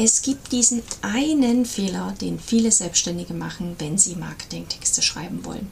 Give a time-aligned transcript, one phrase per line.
[0.00, 5.66] Es gibt diesen einen Fehler, den viele Selbstständige machen, wenn sie Marketingtexte schreiben wollen.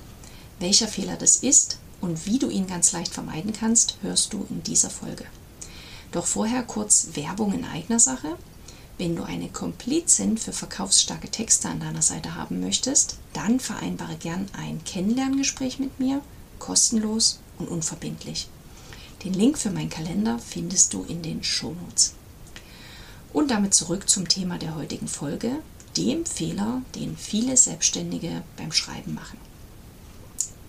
[0.58, 4.64] Welcher Fehler das ist und wie du ihn ganz leicht vermeiden kannst, hörst du in
[4.64, 5.26] dieser Folge.
[6.10, 8.36] Doch vorher kurz Werbung in eigener Sache.
[8.98, 14.46] Wenn du eine Komplizin für verkaufsstarke Texte an deiner Seite haben möchtest, dann vereinbare gern
[14.58, 16.20] ein Kennenlerngespräch mit mir,
[16.58, 18.48] kostenlos und unverbindlich.
[19.22, 22.15] Den Link für meinen Kalender findest du in den Shownotes.
[23.36, 25.58] Und damit zurück zum Thema der heutigen Folge,
[25.94, 29.38] dem Fehler, den viele Selbstständige beim Schreiben machen.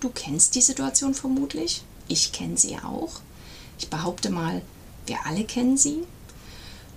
[0.01, 3.21] Du kennst die Situation vermutlich, ich kenne sie auch.
[3.79, 4.61] Ich behaupte mal,
[5.05, 6.03] wir alle kennen sie.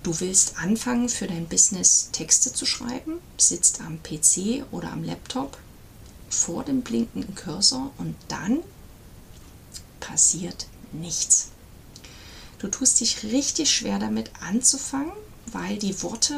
[0.03, 5.57] Du willst anfangen, für dein Business Texte zu schreiben, sitzt am PC oder am Laptop
[6.29, 8.59] vor dem blinkenden Cursor und dann
[10.01, 11.47] passiert nichts.
[12.59, 15.13] Du tust dich richtig schwer damit anzufangen,
[15.51, 16.35] weil die Worte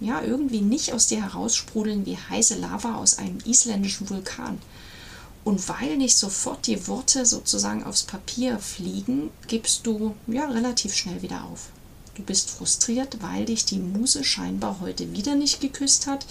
[0.00, 4.58] ja irgendwie nicht aus dir heraussprudeln wie heiße Lava aus einem isländischen Vulkan.
[5.44, 11.22] Und weil nicht sofort die Worte sozusagen aufs Papier fliegen, gibst du ja relativ schnell
[11.22, 11.68] wieder auf.
[12.16, 16.26] Du bist frustriert, weil dich die Muse scheinbar heute wieder nicht geküsst hat.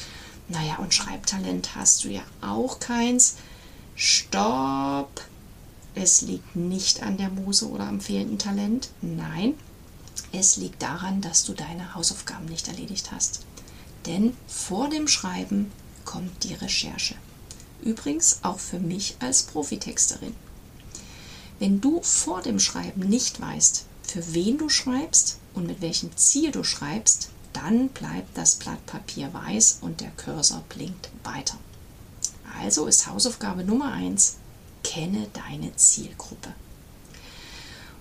[0.47, 3.35] Naja, und Schreibtalent hast du ja auch keins.
[3.95, 5.21] Stopp!
[5.93, 8.89] Es liegt nicht an der Muse oder am fehlenden Talent.
[9.01, 9.53] Nein,
[10.31, 13.41] es liegt daran, dass du deine Hausaufgaben nicht erledigt hast.
[14.05, 15.71] Denn vor dem Schreiben
[16.03, 17.15] kommt die Recherche.
[17.81, 20.35] Übrigens auch für mich als Profitexterin.
[21.59, 26.51] Wenn du vor dem Schreiben nicht weißt, für wen du schreibst und mit welchem Ziel
[26.51, 31.57] du schreibst, dann bleibt das Blatt Papier weiß und der Cursor blinkt weiter.
[32.59, 34.35] Also ist Hausaufgabe Nummer 1,
[34.83, 36.53] kenne deine Zielgruppe.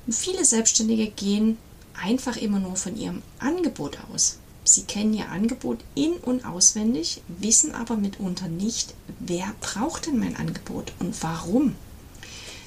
[0.06, 1.58] Und viele Selbstständige gehen
[1.94, 4.38] einfach immer nur von ihrem Angebot aus.
[4.64, 10.36] Sie kennen ihr Angebot in und auswendig, wissen aber mitunter nicht, wer braucht denn mein
[10.36, 11.76] Angebot und warum.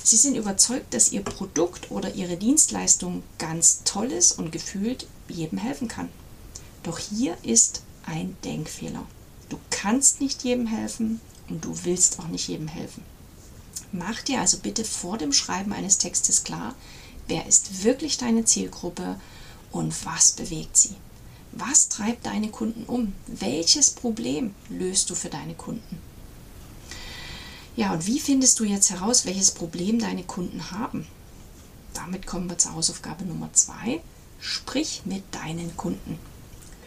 [0.04, 5.58] Sie sind überzeugt, dass ihr Produkt oder ihre Dienstleistung ganz toll ist und gefühlt jedem
[5.58, 6.10] helfen kann.
[6.84, 9.06] Doch hier ist ein Denkfehler.
[9.50, 13.04] Du kannst nicht jedem helfen und du willst auch nicht jedem helfen.
[13.92, 16.76] Mach dir also bitte vor dem Schreiben eines Textes klar,
[17.28, 19.20] Wer ist wirklich deine Zielgruppe
[19.72, 20.96] und was bewegt sie?
[21.52, 23.14] Was treibt deine Kunden um?
[23.26, 26.00] Welches Problem löst du für deine Kunden?
[27.76, 31.08] Ja, und wie findest du jetzt heraus, welches Problem deine Kunden haben?
[31.94, 34.02] Damit kommen wir zur Hausaufgabe Nummer zwei.
[34.40, 36.20] Sprich mit deinen Kunden.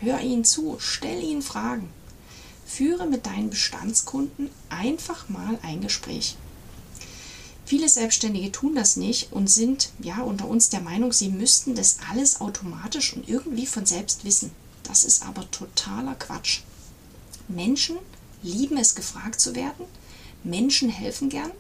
[0.01, 1.91] Hör ihnen zu, stell ihnen Fragen.
[2.65, 6.37] Führe mit deinen Bestandskunden einfach mal ein Gespräch.
[7.71, 11.99] Viele Selbstständige tun das nicht und sind ja unter uns der Meinung, sie müssten das
[12.11, 14.51] alles automatisch und irgendwie von selbst wissen.
[14.83, 16.63] Das ist aber totaler Quatsch.
[17.47, 17.97] Menschen
[18.43, 19.85] lieben es, gefragt zu werden.
[20.43, 21.53] Menschen helfen gern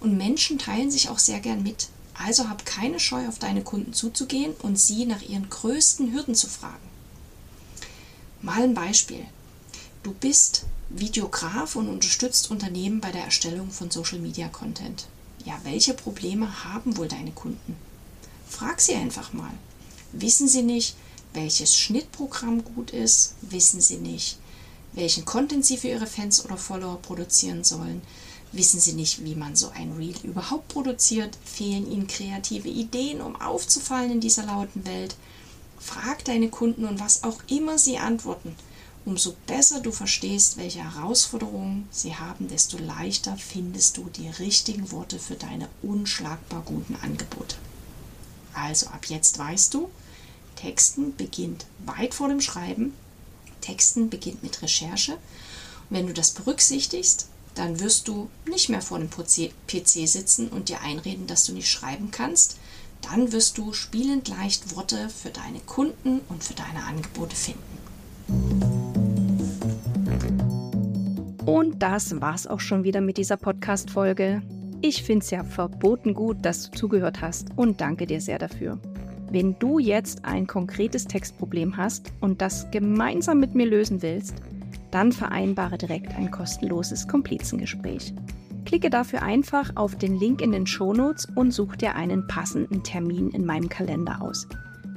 [0.00, 1.88] und Menschen teilen sich auch sehr gern mit.
[2.14, 6.48] Also hab keine Scheu, auf deine Kunden zuzugehen und sie nach ihren größten Hürden zu
[6.48, 6.88] fragen.
[8.40, 9.26] Mal ein Beispiel.
[10.04, 15.06] Du bist Videograf und unterstützt Unternehmen bei der Erstellung von Social Media Content
[15.44, 17.76] ja, welche Probleme haben wohl deine Kunden?
[18.48, 19.52] Frag sie einfach mal.
[20.12, 20.96] Wissen sie nicht,
[21.32, 23.34] welches Schnittprogramm gut ist?
[23.42, 24.38] Wissen sie nicht,
[24.92, 28.00] welchen Content sie für ihre Fans oder Follower produzieren sollen?
[28.52, 31.36] Wissen sie nicht, wie man so ein Reel überhaupt produziert?
[31.44, 35.16] Fehlen ihnen kreative Ideen, um aufzufallen in dieser lauten Welt?
[35.80, 38.54] Frag deine Kunden und was auch immer sie antworten.
[39.06, 45.18] Umso besser du verstehst, welche Herausforderungen sie haben, desto leichter findest du die richtigen Worte
[45.18, 47.56] für deine unschlagbar guten Angebote.
[48.54, 49.90] Also ab jetzt weißt du,
[50.56, 52.94] Texten beginnt weit vor dem Schreiben,
[53.60, 55.12] Texten beginnt mit Recherche.
[55.12, 55.20] Und
[55.90, 60.80] wenn du das berücksichtigst, dann wirst du nicht mehr vor dem PC sitzen und dir
[60.80, 62.56] einreden, dass du nicht schreiben kannst.
[63.02, 67.73] Dann wirst du spielend leicht Worte für deine Kunden und für deine Angebote finden.
[71.46, 74.42] Und das war's auch schon wieder mit dieser Podcast-Folge.
[74.80, 78.78] Ich finde es ja verboten gut, dass du zugehört hast und danke dir sehr dafür.
[79.30, 84.36] Wenn du jetzt ein konkretes Textproblem hast und das gemeinsam mit mir lösen willst,
[84.90, 88.14] dann vereinbare direkt ein kostenloses Komplizengespräch.
[88.64, 93.30] Klicke dafür einfach auf den Link in den Shownotes und such dir einen passenden Termin
[93.30, 94.48] in meinem Kalender aus.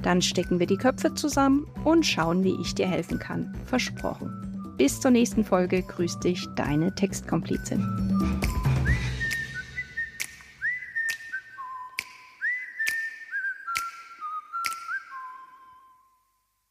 [0.02, 3.54] Dann stecken wir die Köpfe zusammen und schauen, wie ich dir helfen kann.
[3.66, 4.47] Versprochen.
[4.78, 7.82] Bis zur nächsten Folge grüßt dich deine Textkomplizin.